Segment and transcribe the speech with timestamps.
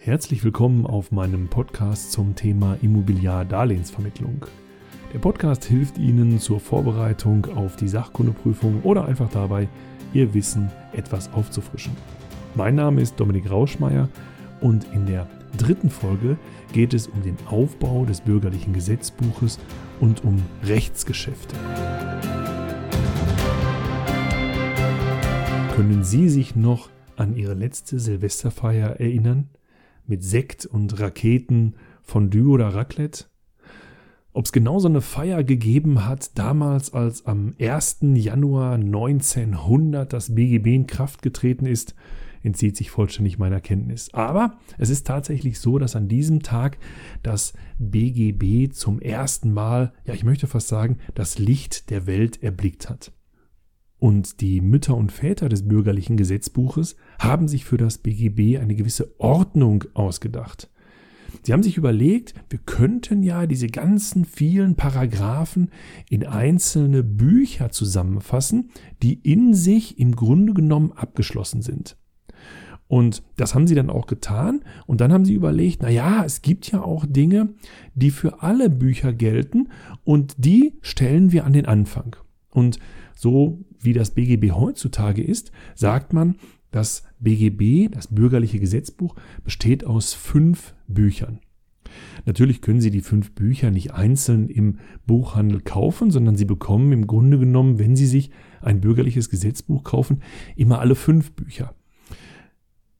[0.00, 4.46] Herzlich willkommen auf meinem Podcast zum Thema Immobiliardarlehensvermittlung.
[5.12, 9.68] Der Podcast hilft Ihnen zur Vorbereitung auf die Sachkundeprüfung oder einfach dabei,
[10.14, 11.96] Ihr Wissen etwas aufzufrischen.
[12.54, 14.08] Mein Name ist Dominik Rauschmeier
[14.60, 15.26] und in der
[15.56, 16.38] dritten Folge
[16.72, 19.58] geht es um den Aufbau des bürgerlichen Gesetzbuches
[19.98, 21.56] und um Rechtsgeschäfte.
[25.74, 29.48] Können Sie sich noch an Ihre letzte Silvesterfeier erinnern?
[30.08, 33.26] Mit Sekt und Raketen, Fondue oder Raclette?
[34.32, 37.98] Ob es genau so eine Feier gegeben hat, damals als am 1.
[38.14, 41.94] Januar 1900 das BGB in Kraft getreten ist,
[42.42, 44.08] entzieht sich vollständig meiner Kenntnis.
[44.14, 46.78] Aber es ist tatsächlich so, dass an diesem Tag
[47.22, 52.88] das BGB zum ersten Mal, ja ich möchte fast sagen, das Licht der Welt erblickt
[52.88, 53.12] hat.
[53.98, 59.12] Und die Mütter und Väter des bürgerlichen Gesetzbuches haben sich für das BGB eine gewisse
[59.18, 60.70] Ordnung ausgedacht.
[61.42, 65.70] Sie haben sich überlegt, wir könnten ja diese ganzen vielen Paragraphen
[66.08, 68.70] in einzelne Bücher zusammenfassen,
[69.02, 71.96] die in sich im Grunde genommen abgeschlossen sind.
[72.86, 74.62] Und das haben sie dann auch getan.
[74.86, 77.50] Und dann haben sie überlegt, na ja, es gibt ja auch Dinge,
[77.94, 79.68] die für alle Bücher gelten
[80.04, 82.16] und die stellen wir an den Anfang.
[82.58, 82.80] Und
[83.14, 86.34] so wie das BGB heutzutage ist, sagt man,
[86.72, 89.14] das BGB, das bürgerliche Gesetzbuch,
[89.44, 91.38] besteht aus fünf Büchern.
[92.26, 97.06] Natürlich können Sie die fünf Bücher nicht einzeln im Buchhandel kaufen, sondern Sie bekommen im
[97.06, 100.20] Grunde genommen, wenn Sie sich ein bürgerliches Gesetzbuch kaufen,
[100.56, 101.76] immer alle fünf Bücher.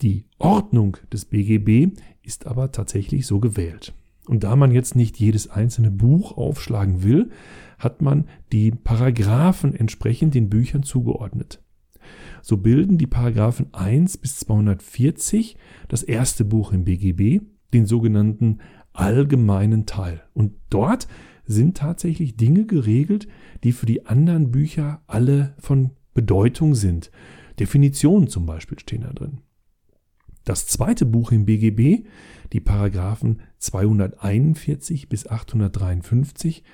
[0.00, 3.92] Die Ordnung des BGB ist aber tatsächlich so gewählt.
[4.26, 7.30] Und da man jetzt nicht jedes einzelne Buch aufschlagen will,
[7.78, 11.60] hat man die Paragraphen entsprechend den Büchern zugeordnet.
[12.40, 15.56] So bilden die Paragraphen 1 bis 240
[15.88, 17.40] das erste Buch im BGB,
[17.72, 18.58] den sogenannten
[18.92, 20.22] allgemeinen Teil.
[20.34, 21.08] Und dort
[21.44, 23.26] sind tatsächlich Dinge geregelt,
[23.64, 27.10] die für die anderen Bücher alle von Bedeutung sind.
[27.58, 29.40] Definitionen zum Beispiel stehen da drin.
[30.44, 32.06] Das zweite Buch im BGB,
[32.52, 36.64] die Paragraphen 241 bis 853,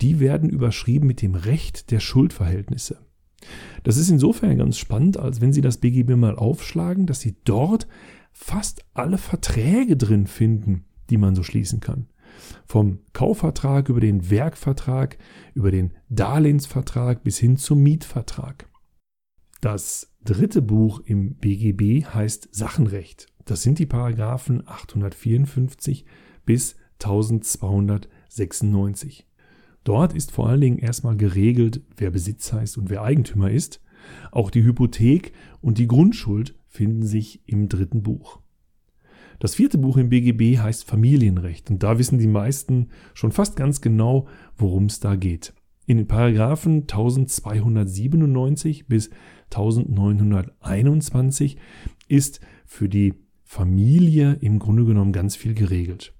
[0.00, 2.98] die werden überschrieben mit dem Recht der Schuldverhältnisse.
[3.82, 7.86] Das ist insofern ganz spannend, als wenn Sie das BGB mal aufschlagen, dass Sie dort
[8.32, 12.06] fast alle Verträge drin finden, die man so schließen kann.
[12.66, 15.18] Vom Kaufvertrag über den Werkvertrag,
[15.54, 18.68] über den Darlehensvertrag bis hin zum Mietvertrag.
[19.62, 23.28] Das dritte Buch im BGB heißt Sachenrecht.
[23.44, 26.04] Das sind die Paragraphen 854
[26.44, 29.24] bis 1296.
[29.84, 33.80] Dort ist vor allen Dingen erstmal geregelt, wer Besitz heißt und wer Eigentümer ist.
[34.32, 38.40] Auch die Hypothek und die Grundschuld finden sich im dritten Buch.
[39.38, 43.80] Das vierte Buch im BGB heißt Familienrecht und da wissen die meisten schon fast ganz
[43.80, 45.54] genau, worum es da geht.
[45.84, 49.10] In den Paragraphen 1297 bis
[49.56, 51.56] 1921
[52.08, 53.14] ist für die
[53.44, 56.12] Familie im Grunde genommen ganz viel geregelt.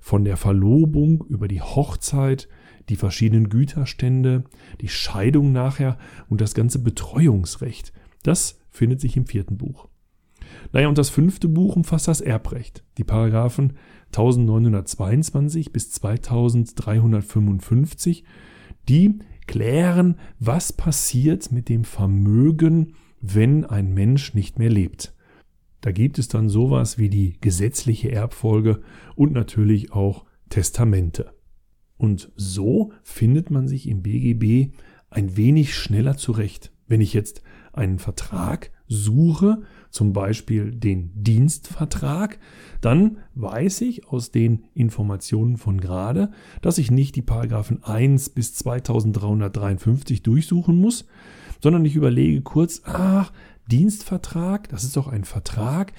[0.00, 2.48] Von der Verlobung über die Hochzeit,
[2.88, 4.44] die verschiedenen Güterstände,
[4.80, 7.92] die Scheidung nachher und das ganze Betreuungsrecht.
[8.22, 9.88] Das findet sich im vierten Buch.
[10.72, 12.82] Naja, und das fünfte Buch umfasst das Erbrecht.
[12.98, 13.74] Die Paragraphen
[14.08, 18.24] 1922 bis 2355,
[18.88, 25.14] die klären, was passiert mit dem Vermögen, wenn ein Mensch nicht mehr lebt.
[25.80, 28.80] Da gibt es dann sowas wie die gesetzliche Erbfolge
[29.14, 31.32] und natürlich auch Testamente.
[31.96, 34.72] Und so findet man sich im BGB
[35.10, 36.72] ein wenig schneller zurecht.
[36.86, 37.42] Wenn ich jetzt
[37.72, 42.38] einen Vertrag suche, zum Beispiel den Dienstvertrag,
[42.80, 46.30] dann weiß ich aus den Informationen von gerade,
[46.62, 51.06] dass ich nicht die Paragraphen 1 bis 2353 durchsuchen muss,
[51.60, 53.32] sondern ich überlege kurz, ach,
[53.68, 55.92] Dienstvertrag, das ist doch ein Vertrag,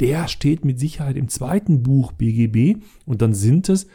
[0.00, 3.86] der steht mit Sicherheit im zweiten Buch BGB und dann sind es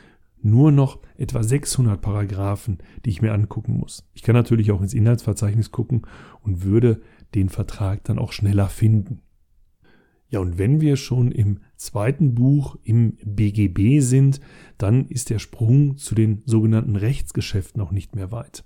[0.42, 4.06] nur noch etwa 600 Paragraphen, die ich mir angucken muss.
[4.14, 6.04] Ich kann natürlich auch ins Inhaltsverzeichnis gucken
[6.42, 7.02] und würde
[7.36, 9.22] den Vertrag dann auch schneller finden.
[10.30, 14.40] Ja, und wenn wir schon im zweiten Buch im BGB sind,
[14.78, 18.64] dann ist der Sprung zu den sogenannten Rechtsgeschäften auch nicht mehr weit.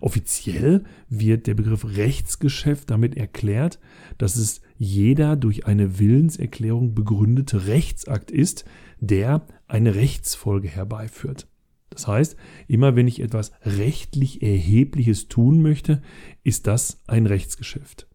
[0.00, 3.78] Offiziell wird der Begriff Rechtsgeschäft damit erklärt,
[4.18, 8.66] dass es jeder durch eine Willenserklärung begründete Rechtsakt ist,
[9.00, 11.48] der eine Rechtsfolge herbeiführt.
[11.94, 12.36] Das heißt,
[12.68, 16.02] immer wenn ich etwas rechtlich Erhebliches tun möchte,
[16.42, 18.08] ist das ein Rechtsgeschäft.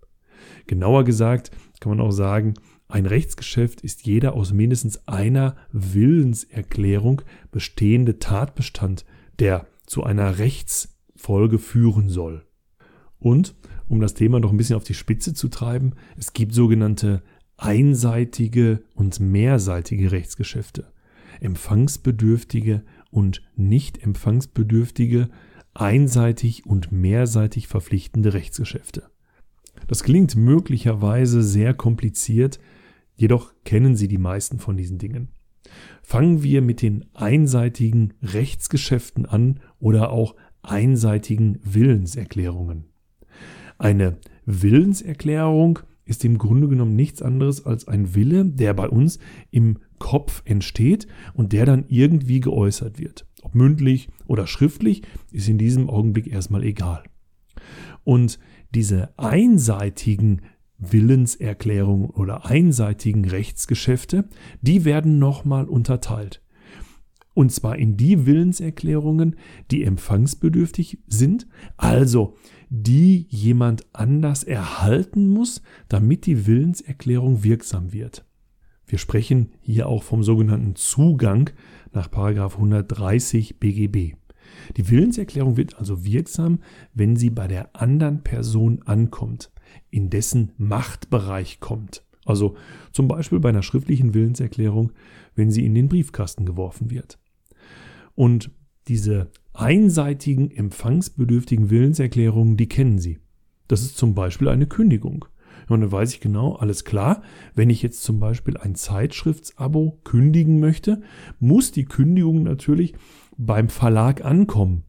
[0.68, 2.54] Genauer gesagt kann man auch sagen,
[2.92, 7.22] Ein Rechtsgeschäft ist jeder aus mindestens einer Willenserklärung
[7.52, 9.06] bestehende Tatbestand,
[9.38, 12.46] der zu einer Rechtsfolge führen soll.
[13.20, 13.54] Und,
[13.88, 17.22] um das Thema noch ein bisschen auf die Spitze zu treiben, es gibt sogenannte
[17.58, 20.92] einseitige und mehrseitige Rechtsgeschäfte,
[21.42, 25.30] empfangsbedürftige und nicht empfangsbedürftige,
[25.74, 29.04] einseitig und mehrseitig verpflichtende Rechtsgeschäfte.
[29.88, 32.60] Das klingt möglicherweise sehr kompliziert,
[33.16, 35.30] jedoch kennen Sie die meisten von diesen Dingen.
[36.02, 42.86] Fangen wir mit den einseitigen Rechtsgeschäften an oder auch einseitigen Willenserklärungen.
[43.78, 49.20] Eine Willenserklärung ist im Grunde genommen nichts anderes als ein Wille, der bei uns
[49.52, 53.26] im Kopf entsteht und der dann irgendwie geäußert wird.
[53.42, 57.04] Ob mündlich oder schriftlich, ist in diesem Augenblick erstmal egal.
[58.04, 58.40] Und
[58.74, 60.42] diese einseitigen
[60.78, 64.30] Willenserklärungen oder einseitigen Rechtsgeschäfte,
[64.62, 66.42] die werden nochmal unterteilt.
[67.34, 69.36] Und zwar in die Willenserklärungen,
[69.72, 71.48] die empfangsbedürftig sind,
[71.78, 72.36] also
[72.70, 78.26] die jemand anders erhalten muss, damit die Willenserklärung wirksam wird.
[78.90, 81.52] Wir sprechen hier auch vom sogenannten Zugang
[81.94, 84.16] nach 130 BGB.
[84.78, 86.60] Die Willenserklärung wird also wirksam,
[86.96, 89.52] wenn sie bei der anderen Person ankommt,
[89.92, 92.04] in dessen Machtbereich kommt.
[92.26, 92.56] Also
[92.92, 94.92] zum Beispiel bei einer schriftlichen Willenserklärung,
[95.36, 97.20] wenn sie in den Briefkasten geworfen wird.
[98.16, 98.50] Und
[98.88, 103.20] diese einseitigen, empfangsbedürftigen Willenserklärungen, die kennen Sie.
[103.68, 105.26] Das ist zum Beispiel eine Kündigung.
[105.70, 107.22] Und dann weiß ich genau, alles klar,
[107.54, 111.02] wenn ich jetzt zum Beispiel ein Zeitschriftsabo kündigen möchte,
[111.40, 112.96] muss die Kündigung natürlich
[113.38, 114.84] beim Verlag ankommen.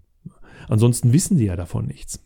[0.69, 2.25] Ansonsten wissen die ja davon nichts.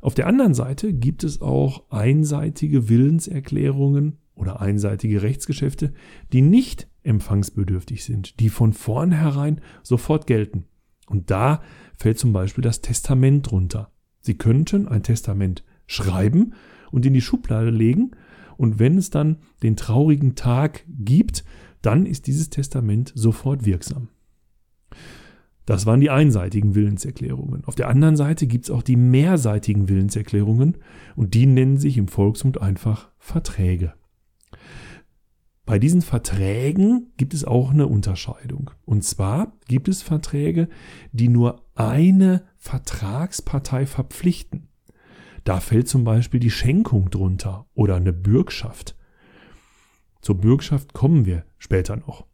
[0.00, 5.92] Auf der anderen Seite gibt es auch einseitige Willenserklärungen oder einseitige Rechtsgeschäfte,
[6.32, 10.64] die nicht empfangsbedürftig sind, die von vornherein sofort gelten.
[11.06, 11.62] Und da
[11.96, 13.92] fällt zum Beispiel das Testament drunter.
[14.20, 16.54] Sie könnten ein Testament schreiben
[16.90, 18.12] und in die Schublade legen
[18.56, 21.44] und wenn es dann den traurigen Tag gibt,
[21.82, 24.08] dann ist dieses Testament sofort wirksam.
[25.66, 27.64] Das waren die einseitigen Willenserklärungen.
[27.64, 30.76] Auf der anderen Seite gibt es auch die mehrseitigen Willenserklärungen
[31.16, 33.94] und die nennen sich im Volksmund einfach Verträge.
[35.66, 38.70] Bei diesen Verträgen gibt es auch eine Unterscheidung.
[38.84, 40.68] Und zwar gibt es Verträge,
[41.12, 44.68] die nur eine Vertragspartei verpflichten.
[45.44, 48.96] Da fällt zum Beispiel die Schenkung drunter oder eine Bürgschaft.
[50.22, 52.26] Zur Bürgschaft kommen wir später noch.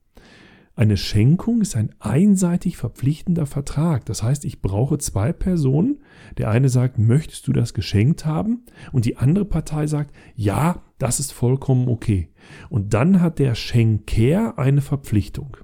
[0.77, 4.07] Eine Schenkung ist ein einseitig verpflichtender Vertrag.
[4.07, 5.99] Das heißt, ich brauche zwei Personen.
[6.39, 8.65] Der eine sagt, möchtest du das geschenkt haben?
[8.93, 12.33] Und die andere Partei sagt, ja, das ist vollkommen okay.
[12.71, 15.57] Und dann hat der Schenker eine Verpflichtung.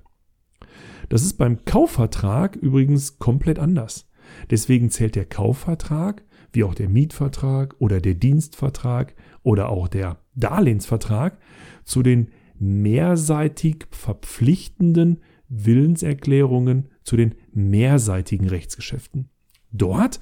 [1.08, 4.10] Das ist beim Kaufvertrag übrigens komplett anders.
[4.50, 6.24] Deswegen zählt der Kaufvertrag,
[6.56, 11.38] wie auch der Mietvertrag oder der Dienstvertrag oder auch der Darlehensvertrag
[11.84, 19.28] zu den mehrseitig verpflichtenden Willenserklärungen zu den mehrseitigen Rechtsgeschäften.
[19.70, 20.18] Dort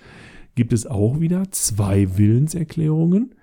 [0.55, 3.35] gibt es auch wieder zwei Willenserklärungen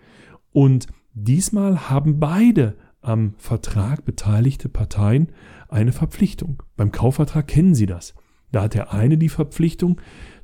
[0.51, 5.29] und diesmal haben beide am Vertrag beteiligte Parteien
[5.69, 6.62] eine Verpflichtung.
[6.75, 8.13] Beim Kaufvertrag kennen Sie das.
[8.51, 10.00] Da hat der eine die Verpflichtung,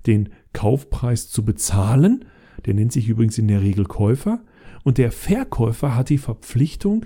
[0.08, 2.26] den Kaufpreis zu bezahlen,
[2.66, 4.42] der nennt sich übrigens in der Regel Käufer,
[4.84, 7.06] und der Verkäufer hat die Verpflichtung,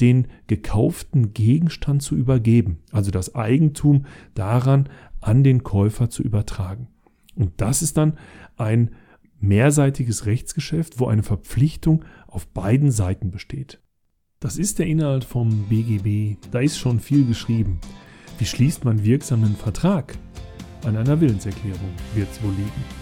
[0.00, 4.88] den gekauften Gegenstand zu übergeben, also das Eigentum daran
[5.20, 6.88] an den Käufer zu übertragen.
[7.34, 8.18] Und das ist dann
[8.56, 8.90] ein
[9.40, 13.80] mehrseitiges Rechtsgeschäft, wo eine Verpflichtung auf beiden Seiten besteht.
[14.40, 17.78] Das ist der Inhalt vom BGB, da ist schon viel geschrieben.
[18.38, 20.16] Wie schließt man wirksamen Vertrag?
[20.84, 23.01] An einer Willenserklärung wird es wohl liegen.